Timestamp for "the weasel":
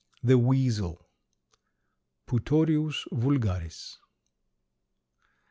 0.23-0.99